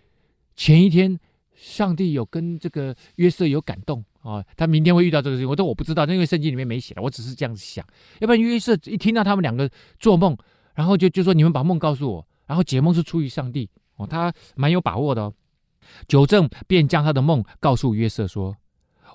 [0.55, 1.17] 前一天
[1.53, 5.49] 上帝有跟这个约瑟有感动啊，他明天会遇到这个事情。
[5.49, 7.85] 我说我不知道，因为圣经里面没写，我只是这样子想。
[8.19, 10.37] 要不然约瑟一听到他们两个做梦。
[10.73, 15.33] 然后就就说，你们把梦告诉我，然后解梦是出于上帝哦，他蛮有把握的哦。
[16.07, 18.57] 九正便将他的梦告诉约瑟说：“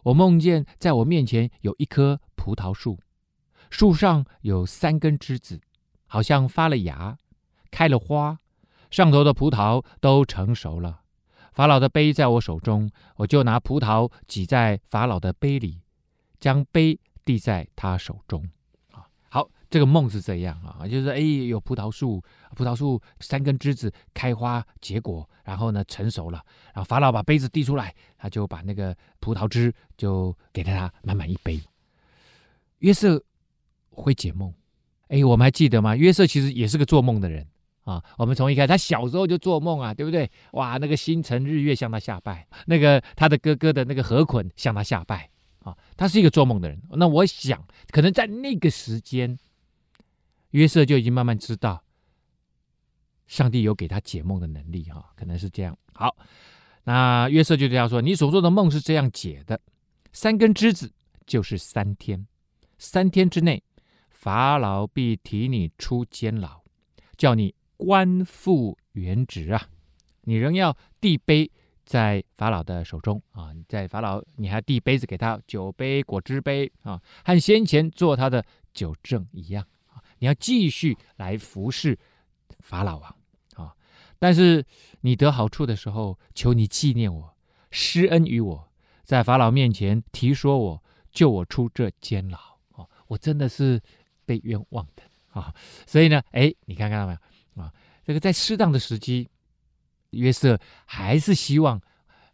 [0.04, 2.98] 我梦见在我面前有一棵葡萄树，
[3.70, 5.60] 树上有三根枝子，
[6.06, 7.18] 好像发了芽，
[7.70, 8.38] 开了花，
[8.90, 11.00] 上头的葡萄都成熟了。
[11.52, 15.80] 法老的杯在我手中，我就拿葡萄挤在法老的杯里，
[16.38, 18.48] 将杯递在他手中。”
[19.70, 22.20] 这个梦是这样啊，就是哎，有葡萄树，
[22.56, 31.60] 葡萄树三根枝子开花结果，然后呢成熟了，然后法老把杯子递出来，他就把那个葡萄汁就给了他满满一杯。
[32.78, 33.22] 约瑟
[33.90, 34.52] 会解梦，
[35.06, 35.94] 哎，我们还记得吗？
[35.94, 37.46] 约瑟其实也是个做梦的人
[37.84, 38.02] 啊。
[38.18, 40.28] 我们从一开始他小时候就做梦啊，对不对？
[40.54, 45.30] 哇，那个星辰日月向他下拜，那个他的哥哥的那个河捆向他下拜
[45.62, 46.82] 啊，他是一个做梦的人。
[46.90, 49.38] 那我想，可能在那个时间。
[50.50, 51.82] 约瑟就已经慢慢知道，
[53.26, 55.76] 上帝有给他解梦的能力，哈，可能是这样。
[55.92, 56.16] 好，
[56.84, 59.60] 那约瑟就这样说：“你所做的梦是这样解的，
[60.12, 60.92] 三根枝子
[61.26, 62.26] 就是三天，
[62.78, 63.62] 三天之内，
[64.08, 66.62] 法老必提你出监牢，
[67.16, 69.68] 叫你官复原职啊！
[70.22, 71.50] 你仍要递杯
[71.84, 79.64] 在法老的手中啊，在法老你还递杯子给他，酒杯、果汁杯啊，和先前做他的酒政一样！
[80.20, 81.98] 你要继续来服侍
[82.60, 83.14] 法老王
[83.56, 83.74] 啊！
[84.18, 84.64] 但是
[85.02, 87.36] 你得好处的时候，求你纪念我，
[87.70, 88.72] 施恩于我，
[89.04, 92.38] 在法老面前提说我，救我出这监牢
[92.72, 92.86] 啊！
[93.08, 93.82] 我真的是。
[94.26, 95.02] 被冤枉的
[95.32, 95.52] 啊，
[95.88, 97.74] 所以呢，哎，你看看到没有啊？
[98.04, 99.28] 这个在适当的时机，
[100.10, 101.80] 约瑟还是希望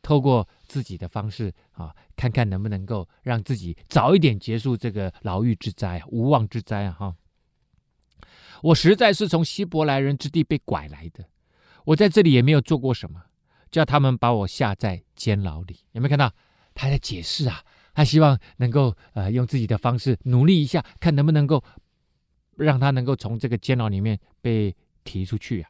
[0.03, 6.92] 透过自己的方式啊，看看能不能够让自己早一点结束这个牢狱之灾、无妄之灾啊！
[6.92, 7.16] 哈，
[8.62, 11.24] 我实在是从希伯来人之地被拐来的，
[11.84, 13.22] 我在这里也没有做过什么，
[13.70, 15.80] 叫他们把我下在监牢里。
[15.92, 16.32] 有没有看到
[16.74, 17.62] 他在解释啊？
[17.94, 21.62] 他希望能够呃用自己的方式努力一下，看能不能够。
[22.58, 25.68] 让他能够从这个监牢里面被提出去啊！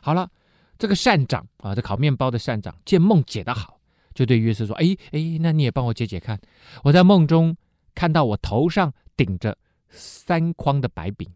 [0.00, 0.30] 好了，
[0.78, 3.80] 这个善长啊，这烤面包的善长见梦解得好，
[4.14, 6.40] 就对约瑟说：“哎哎，那你也帮我解解看。
[6.84, 7.56] 我在梦中
[7.92, 9.58] 看到我头上顶着
[9.90, 11.28] 三筐的白饼，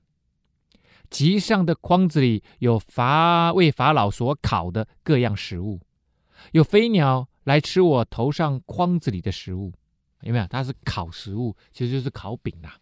[1.11, 5.81] 集上的筐子里有法为法老所烤的各样食物，
[6.53, 9.73] 有飞鸟来吃我头上筐子里的食物，
[10.23, 10.47] 有没有？
[10.47, 12.79] 它是烤食物，其实就是烤饼啦。”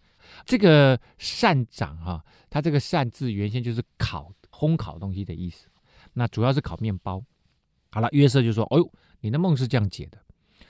[0.46, 5.68] 这个膳长哈，他这个膳字原先就是烤、烘烤东西的意思。
[6.14, 7.22] 那主要是烤面包。
[7.90, 10.18] 好了，约瑟就说：“哦呦，你的梦是这样解的，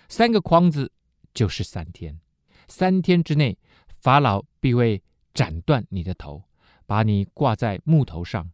[0.09, 0.91] 三个筐子
[1.33, 2.21] 就是三天，
[2.67, 3.57] 三天之内，
[4.01, 5.01] 法老必会
[5.33, 6.43] 斩断你的头，
[6.87, 8.51] 把你挂在木头上，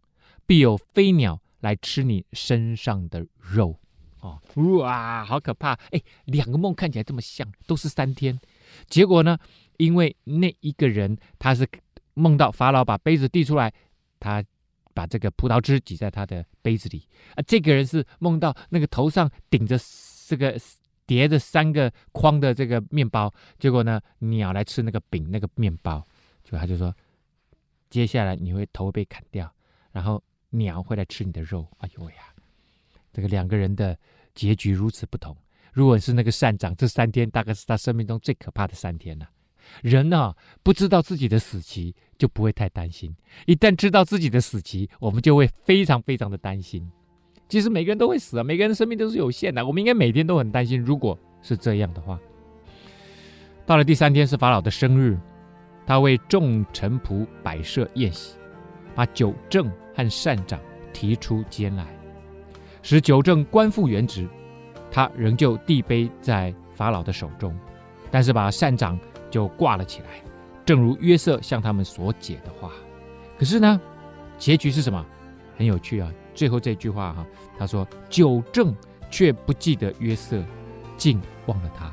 [0.47, 3.77] 必有飞鸟来吃你身上的肉。”
[4.21, 4.39] 哦，
[4.79, 5.73] 哇，好可怕！
[5.93, 8.39] 哎，两个梦看起来这么像，都是三天，
[8.87, 9.39] 结果呢？
[9.79, 11.67] 因为那一个人他是
[12.13, 13.73] 梦到法老把杯子递出来，
[14.19, 14.45] 他
[14.93, 17.41] 把这个葡萄汁挤在他的杯子里啊。
[17.47, 19.79] 这个人是梦到那个头上顶着
[20.29, 20.55] 这个
[21.07, 26.07] 叠着三个筐的这个面包，结果呢，鸟来吃那个饼那个面包，
[26.45, 26.95] 就他就说，
[27.91, 29.53] 接下来你会头被砍掉，
[29.93, 31.67] 然后鸟会来吃你的肉。
[31.79, 32.21] 哎呦喂呀，
[33.13, 33.99] 这个两个人的
[34.35, 35.37] 结局如此不同。
[35.73, 39.29] 如果是那个善长，这三天大概是他生命中最可怕的三天了。
[39.83, 43.13] 人呢、啊，不知道自己的死期，就不会太担心；
[43.47, 46.91] 一旦知道自己的死期，我们就会非常非常的担心。
[47.49, 50.81] 其实每个人都会死啊，每个人的生命都是有限的，我们应该每天都很担心。
[50.81, 52.19] 如果是这样的话，
[53.67, 55.17] 到了第三天是法老的生日，
[55.91, 58.37] 他为众臣仆摆设宴席，
[58.95, 60.57] 把酒正和善长
[60.93, 61.85] 提出监来，
[62.81, 64.29] 使酒正官复原职。
[64.89, 67.59] 他仍旧递杯在法老的手中，
[68.09, 68.97] 但是把善长。
[69.29, 70.23] 就挂了起来，
[70.65, 72.71] 正如约瑟向他们所解的话。
[73.37, 73.81] 可是呢，
[74.39, 75.05] 结局是什么？
[75.57, 76.09] 很有趣啊！
[76.37, 77.27] 最后这句话哈、
[77.59, 78.73] 他说：“酒正
[79.11, 80.41] 却不记得约瑟，
[80.97, 81.93] 竟忘了他。”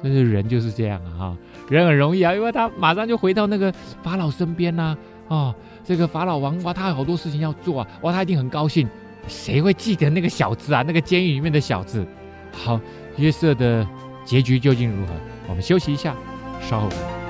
[0.00, 1.10] 所以人就是这样啊！
[1.18, 3.72] 哈，人很容易啊，因为他马上就回到那个
[4.02, 4.96] 法老身边呐
[5.28, 8.88] 啊，这个法老王哇，他有好多事情要做啊，哇，他一定很高兴。
[9.26, 10.82] 谁会记得那个小子啊？
[10.86, 12.06] 那个监狱里面的小子。
[12.52, 12.78] 好，
[13.16, 13.86] 约瑟的
[14.24, 15.12] 结局究竟如何？
[15.48, 16.14] 我们休息一下，
[16.60, 17.23] 稍后。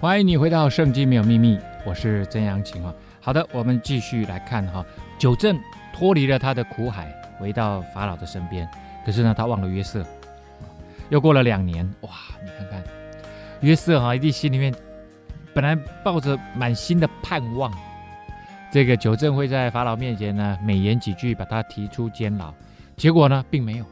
[0.00, 1.58] 欢迎你回到《圣经》，没有秘密。
[1.84, 2.94] 我是曾阳晴哈。
[3.20, 4.86] 好的，我们继续来看哈。
[5.18, 5.58] 九正
[5.92, 8.68] 脱离了他的苦海，回到法老的身边。
[9.04, 10.06] 可是呢，他忘了约瑟。
[11.08, 12.10] 又过了两年，哇！
[12.44, 12.80] 你看看
[13.60, 14.72] 约瑟哈，一定心里面
[15.52, 17.72] 本来抱着满心的盼望，
[18.70, 22.54] 这个九正会在法老面前呢美言几句，把他提出监牢。
[22.96, 23.84] 结果呢，并没有。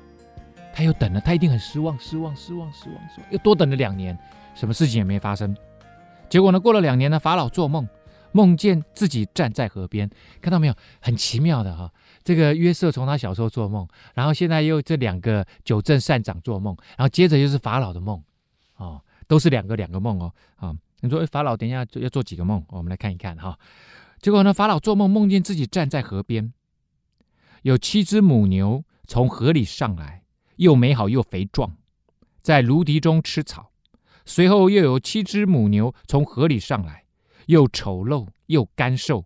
[0.73, 2.99] 他又等了，他一定很失望，失望，失望，失望，
[3.31, 4.17] 又多等了两年，
[4.55, 5.53] 什么事情也没发生。
[6.29, 6.59] 结果呢？
[6.59, 7.89] 过了两年呢，法老做梦，
[8.33, 10.11] 梦见自己站在河边，
[10.41, 10.75] 看到没有？
[11.01, 11.93] 很奇妙的哈、哦。
[12.25, 18.21] 这个约瑟从他小时候做梦，然后现在又这两个酒政膳长做梦，然后接着又是法老的梦，
[18.77, 20.33] 哦，都是两个两个梦哦。
[20.57, 22.65] 啊、哦，你说法老等一下要做几个梦？
[22.69, 23.57] 我们来看一看哈、
[24.21, 26.53] 结果呢，法老做梦梦见自己站在河边，
[27.63, 30.25] 有七只母牛从河里上来，
[30.57, 31.77] 又美好又肥壮，
[32.43, 33.71] 在芦荻中吃草。
[34.27, 37.05] 随后又有七只母牛从河里上来，
[37.47, 39.25] 又丑陋又干瘦，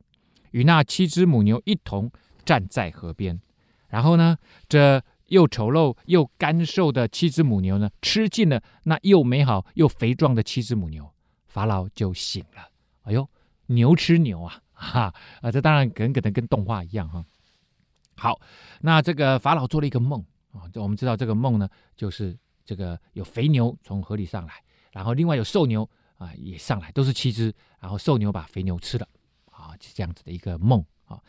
[0.53, 2.13] 与那七只母牛一同
[2.45, 3.41] 站在河边。
[3.89, 4.37] 然后呢，
[4.69, 11.11] 这又丑陋又干瘦的七只母牛呢，吃尽了那又美好又肥壮的七只母牛，
[11.49, 12.69] 法老就醒了。
[13.03, 13.29] 哎呦，
[13.67, 14.61] 牛吃牛啊！
[14.73, 17.25] 哈啊，这当然可能可能跟动画一样哈。
[18.17, 18.39] 好，
[18.83, 24.63] 那这个法老做了一个梦啊，我们知道这个梦呢，就是这个有肥牛从河里上来。
[24.91, 29.09] 然后另外有瘦牛啊也上来，都是七只，然后瘦牛把肥牛吃了，
[29.51, 31.21] 啊，是这样子的一个梦啊。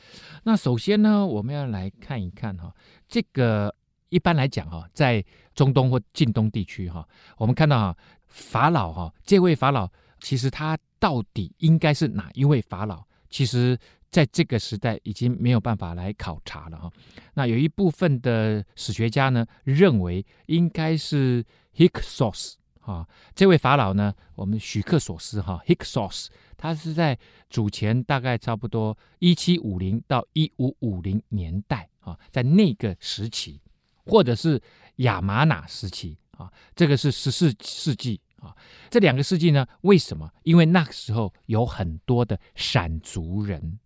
[0.43, 2.73] 那首先呢，我们要来看一看哈，
[3.07, 3.73] 这个
[4.09, 7.97] 一般来讲哈，在中东或近东地区哈，我们看到哈
[8.27, 13.03] 法老哈，这位法老其实他到底应该是哪一位法老？
[13.29, 13.77] 其实
[14.09, 16.91] 在这个时代已经没有办法来考察了哈。
[17.33, 21.45] 那有一部分的史学家呢认为应该是
[21.75, 22.55] Hyksos。
[22.91, 26.27] 啊，这位法老呢，我们许克索斯哈 Hyksos，
[26.57, 27.17] 他是在
[27.49, 33.61] 主前大概差不多一七五零到一五五零年代啊，在那个时期，
[34.05, 34.61] 或者是
[34.97, 38.53] 亚玛那时期啊，这个是十四世纪啊，
[38.89, 40.29] 这两个世纪呢，为什么？
[40.43, 43.79] 因为那个时候有很多的闪族人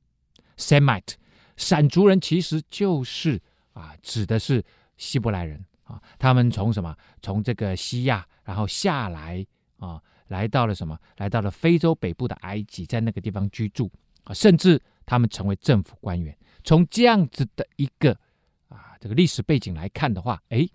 [0.58, 1.14] ，Semite，
[1.58, 3.40] 闪族人其实就是
[3.74, 4.64] 啊，指的是
[4.98, 5.64] 希伯来人。
[5.86, 6.96] 啊，他们从什么？
[7.22, 9.46] 从这个西亚，然后下来
[9.78, 11.00] 啊，来到了什么？
[11.18, 13.90] 来到了非洲北部的埃及，在那个地方居住
[14.24, 16.36] 啊，甚至他们成为政府官员。
[16.64, 18.12] 从这样子的一个
[18.68, 20.68] 啊，这个历史背景来看的话，哎，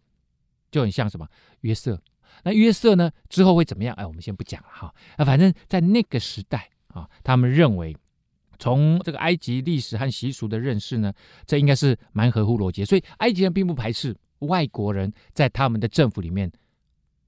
[0.70, 1.28] 就很像什么？
[1.62, 2.00] 约瑟。
[2.44, 3.10] 那约瑟呢？
[3.28, 3.92] 之后会怎么样？
[3.96, 4.94] 哎，我们先不讲了哈。
[5.16, 7.96] 啊，反正在那个时代啊，他们认为
[8.60, 11.12] 从这个埃及历史和习俗的认识呢，
[11.44, 14.16] 这应该是蛮合乎逻辑，所以埃及人并不排斥。
[14.40, 16.50] 外国人在他们的政府里面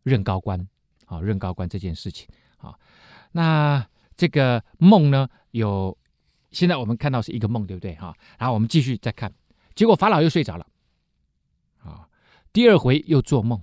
[0.02, 0.58] 任高官，
[1.06, 2.26] 啊，任高官这件事情，
[2.58, 2.76] 啊，
[3.32, 5.96] 那这个梦呢，有
[6.50, 7.94] 现在我们看到是一个梦，对不对？
[7.94, 9.32] 哈，然后我们继续再看，
[9.74, 10.66] 结果法老又睡着了，
[11.82, 12.08] 啊，
[12.52, 13.60] 第二回又做梦，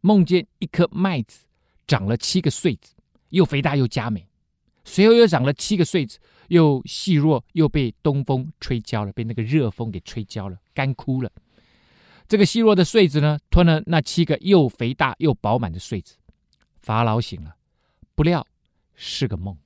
[0.00, 1.44] 梦见一颗麦子
[1.86, 2.94] 长了七个穗子，
[3.30, 4.26] 又肥大又佳美，
[4.84, 6.18] 随后又长了七个穗子，
[6.48, 11.30] 又细弱又被东风吹焦了，被那个热风给吹焦了，干枯了。
[12.26, 16.16] 这个细弱的穗子呢，吞了那七个又肥大又饱满的穗子。
[16.80, 17.54] 法老醒了，
[18.14, 18.46] 不料
[18.94, 19.56] 是个梦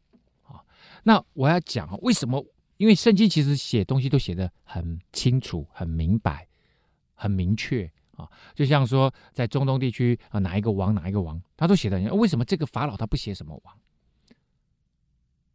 [0.43, 0.61] 啊。
[1.05, 2.45] 那我要讲，为什么？
[2.77, 6.47] 因为圣经其实写东西都写得很清楚、很明白、
[7.15, 8.29] 很明确啊。
[8.55, 12.01] 就像说，在中东地区啊，哪一个王，哪一个王，他都写的。
[12.15, 13.79] 为什么这个法老他不写什么王？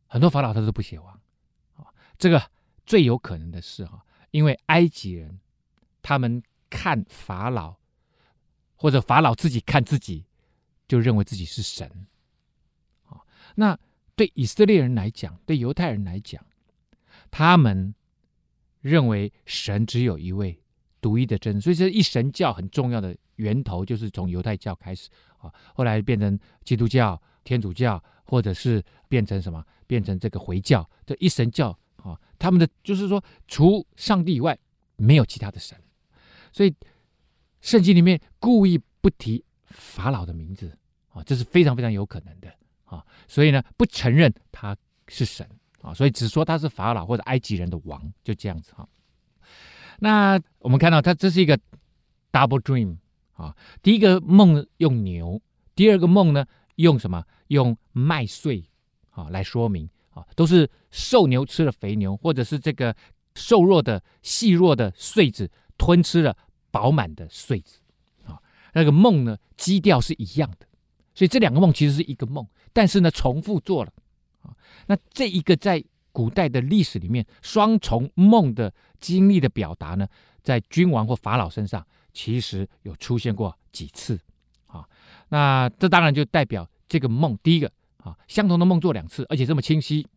[0.08, 1.14] 很多法老他都不写王
[1.76, 1.88] 啊。
[2.18, 2.42] 这个
[2.86, 5.40] 最有可能的是哈，因为埃及人
[6.02, 6.42] 他们。
[6.74, 7.76] 看法老，
[8.76, 10.26] 或者法老自己看自己，
[10.88, 11.88] 就认为自己是神。
[13.04, 13.22] 啊，
[13.54, 13.78] 那
[14.16, 16.44] 对以色列人来讲，对犹太人来讲，
[17.30, 17.94] 他们
[18.82, 20.60] 认为神只有一位
[21.00, 34.58] 独一的真，所以这一神教很重要的源头就是从犹太教开始啊，后来变成基督教、天主教，或者是变成什么，变成这个回教，这一神教啊，他们的就是说，除上帝以外，
[34.96, 35.78] 没有其他的神。
[36.54, 36.74] 所以，
[37.62, 40.78] 圣经里面故意不提法老的名字
[41.10, 42.54] 啊，这是非常非常有可能的
[42.86, 43.04] 啊。
[43.28, 44.78] 所以呢，不承认他
[45.08, 45.46] 是神
[45.82, 48.88] 啊，所以只说他是法老或者埃及人的王，就这样子哈。
[50.00, 51.58] 那我们看到他这是一个
[52.32, 52.98] double dream
[53.34, 55.42] 啊，第一个梦用牛，
[55.76, 56.46] 第二个梦呢
[56.76, 57.26] 用什么？
[57.48, 58.64] 用麦穗
[59.10, 62.96] 啊来说明啊，都是瘦牛吃了肥牛，或者是这个
[63.36, 65.50] 瘦弱的细弱的穗子。
[65.78, 66.36] 吞吃了
[66.72, 67.80] 饱满的穗子，
[68.26, 68.42] 啊，
[68.74, 70.66] 那个梦呢，基调是一样的，
[71.14, 73.94] 所以这两个梦其实是一个梦，但是呢，重复做了，
[74.42, 74.56] 啊，
[74.88, 80.08] 那这一个在古代的历史里面，双重梦的经历的表达呢，
[80.42, 84.20] 在君王或法老身上其实有出现过几次，
[84.68, 84.88] 啊，
[85.30, 90.08] 那这当然就代表这个梦，第一个啊，相同的梦做两次，而且这么清晰，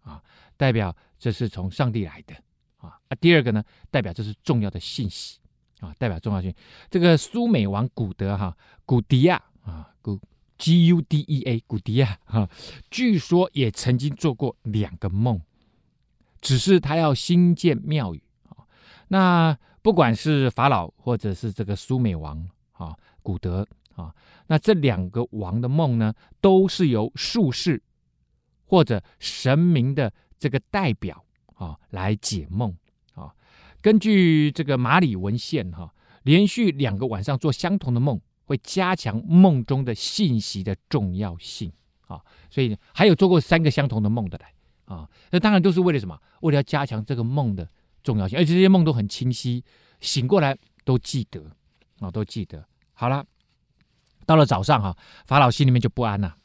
[0.00, 0.22] 啊，
[0.56, 2.34] 代表这是从上帝来的。
[3.08, 5.38] 啊，第二个呢，代表这是重要的信息
[5.80, 6.54] 啊，代表重要性。
[6.90, 10.20] 这个苏美王古德哈古迪亚啊，古
[10.58, 12.48] G U D E A 古迪亚哈，
[12.90, 15.40] 据说也曾经做过两个梦
[16.40, 18.66] 只是他要兴建庙宇啊。
[19.08, 24.14] 那不管是法老或者是这个苏美王啊，古德啊，
[24.48, 27.82] 那这两个王的梦呢，都是由术士
[28.66, 32.76] 或者神明的这个代表啊来解梦。
[33.80, 41.72] 根据这个马里文献哈，连续两个晚上做相同的梦，会加强梦中的信息的重要性
[42.06, 42.20] 啊。
[42.50, 44.52] 所以还有做过三个相同的梦的来
[44.84, 46.18] 啊，那当然都是为了什么？
[46.40, 47.68] 为了要加强这个梦的。
[48.00, 49.62] 重要性，而且这些梦都很清晰，
[50.00, 51.50] 醒过来都记得
[51.98, 52.64] 啊，都记得。
[52.94, 53.26] 好了，
[54.24, 56.36] 到了早上哈，法老心里面就不安了，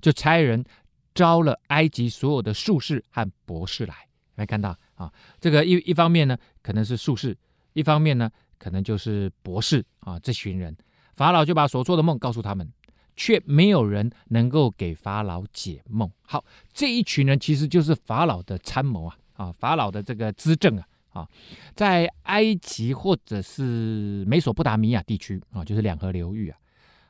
[0.00, 0.64] 就差人
[1.12, 3.94] 招了埃及所有的术士和博士来。
[4.36, 7.32] 来看到啊，这个一一方面呢，可能是术士；
[7.72, 10.18] 一方面呢，可能就是博士啊。
[10.18, 10.76] 这群人，
[11.14, 12.70] 法老就把所做的梦告诉他们，
[13.14, 16.10] 却没有人能够给法老解梦。
[16.22, 19.16] 好，这一群人其实就是法老的参谋啊。
[19.36, 21.28] 啊，法老的这个资政啊，啊，
[21.74, 26.56] 在埃及或者是美索不达米亚地区啊，就是两河流域啊，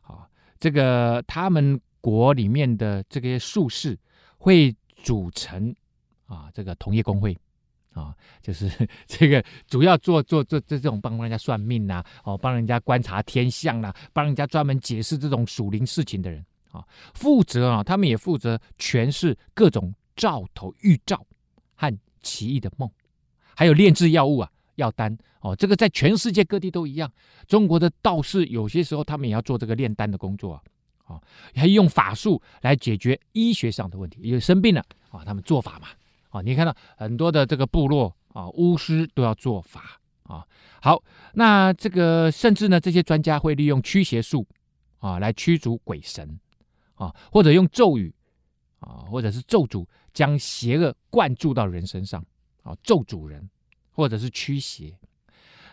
[0.02, 0.28] 啊，
[0.58, 3.96] 这个他们国里面的这些术士
[4.38, 5.72] 会组成
[6.26, 7.38] 啊，这个同业公会
[7.96, 8.70] 啊，就是
[9.08, 16.84] 这个主要做做做这这种帮人家算命呐，哦，帮人家观察天象呐，帮人家专门解释这种属灵事情的人啊，
[17.14, 21.26] 负责啊，他们也负责诠释各种兆头预兆
[21.74, 21.92] 和。
[22.22, 22.90] 奇异的梦，
[23.54, 27.08] 还有炼制药物啊，药丹哦，这个在全世界各地都一样。
[27.46, 30.62] 中国的道士有些时候他们也要做这个炼丹的工作啊，
[31.04, 31.22] 啊，
[31.54, 34.18] 还用法术来解决医学上的问题。
[34.24, 35.86] 因为生病了啊，他们做法嘛，
[36.36, 40.46] 啊，你看到很多的这个部落啊，巫师都要做法啊。
[40.82, 41.02] 好，
[41.34, 44.46] 那这个甚至呢，这些专家会利用驱邪术
[44.98, 46.38] 啊来驱逐鬼神
[46.94, 48.14] 啊，或者用咒语。
[48.78, 52.22] 啊，或者是咒诅将邪恶灌注到人身上，
[52.62, 53.48] 啊，咒诅人，
[53.90, 54.94] 或者是驱邪。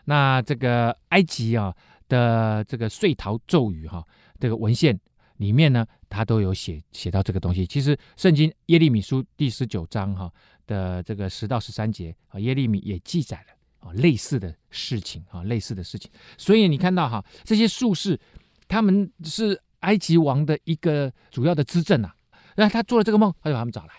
[0.05, 1.75] 那这个埃及啊
[2.07, 4.01] 的这个岁逃咒语哈、
[4.39, 4.97] 这个文献
[5.35, 7.67] 里面呢，它都有写写到这个东西。
[7.67, 10.31] 其实圣经耶利米书第十九章哈、
[10.67, 16.11] 的这个十到十三节啊，耶利米也记载了啊类似的事情啊，类似的事情。
[16.37, 18.19] 所以你看到哈、这些术士
[18.67, 22.15] 他们是埃及王的一个主要的资政啊。
[22.55, 23.93] 那他做了这个梦，他就把他们找来，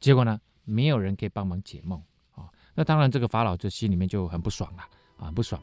[0.00, 2.48] 结果呢，没有人可以帮忙解梦啊。
[2.74, 4.82] 那当然，这个法老就心里面就很不爽了
[5.18, 5.62] 啊，很不爽。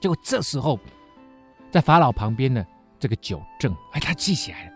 [0.00, 0.80] 结果这时候，
[1.70, 2.66] 在法老旁边的
[2.98, 4.72] 这个九正，哎，他记起来了，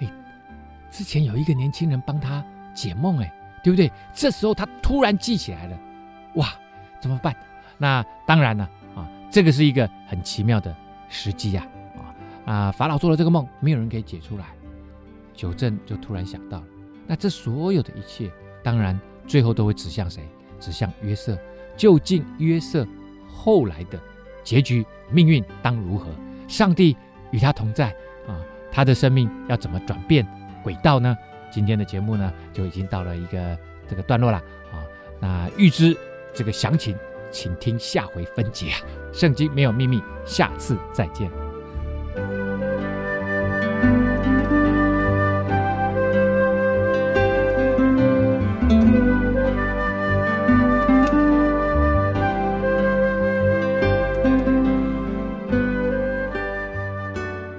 [0.00, 2.44] 哎，之前有一个年轻人帮他
[2.74, 3.32] 解梦，哎，
[3.62, 3.90] 对不对？
[4.12, 5.78] 这时候他突然记起来了，
[6.34, 6.48] 哇，
[7.00, 7.34] 怎么办？
[7.78, 10.74] 那当然了啊，这个是一个很奇妙的
[11.08, 11.66] 时机呀，
[12.46, 14.46] 啊啊，法老做了这个梦，没有人可以解出来。
[15.34, 16.66] 九正就突然想到了，
[17.06, 18.30] 那这所有的一切，
[18.62, 20.22] 当然最后都会指向谁？
[20.60, 21.38] 指向约瑟。
[21.74, 22.86] 究竟约瑟
[23.26, 23.98] 后来的
[24.44, 26.06] 结局、命运当如何？
[26.46, 26.94] 上帝
[27.30, 27.88] 与他同在
[28.28, 28.38] 啊，
[28.70, 30.24] 他的生命要怎么转变
[30.62, 31.16] 轨道呢？
[31.52, 34.38] 今天的节目呢，就已经到了一个这个段落了
[34.72, 34.82] 啊。
[35.20, 35.94] 那预知
[36.34, 36.96] 这个详情，
[37.30, 38.80] 请听下回分解啊。
[39.12, 41.30] 圣经没有秘密，下次再见。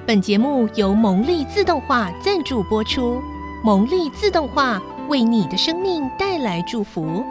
[0.05, 3.19] 本节目由蒙利自动化赞助播出，
[3.65, 7.23] 蒙利自动化为你的生命带来祝福。